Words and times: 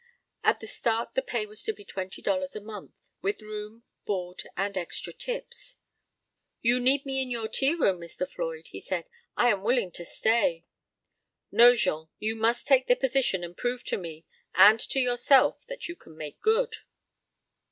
At 0.43 0.59
the 0.61 0.65
start 0.65 1.13
the 1.13 1.21
pay 1.21 1.45
was 1.45 1.63
to 1.63 1.73
be 1.73 1.85
twenty 1.85 2.23
dollars 2.23 2.55
a 2.55 2.59
month, 2.59 3.11
with 3.21 3.43
room, 3.43 3.83
board 4.03 4.41
and 4.57 4.75
extra 4.75 5.13
tips. 5.13 5.75
"You 6.59 6.79
need 6.79 7.05
me 7.05 7.21
in 7.21 7.29
your 7.29 7.47
Tea 7.47 7.75
Room, 7.75 7.99
Mr. 8.01 8.27
Floyd," 8.27 8.69
he 8.69 8.79
said, 8.79 9.09
"I 9.37 9.49
am 9.49 9.61
willing 9.61 9.91
to 9.91 10.03
stay." 10.03 10.65
"No, 11.51 11.75
Jean, 11.75 12.07
you 12.17 12.35
must 12.35 12.65
take 12.65 12.87
the 12.87 12.95
position 12.95 13.43
and 13.43 13.55
prove 13.55 13.83
to 13.83 13.97
me 13.99 14.25
and 14.55 14.79
to 14.79 14.99
yourself 14.99 15.67
that 15.67 15.87
you 15.87 15.95
can 15.95 16.17
make 16.17 16.41
good." 16.41 16.77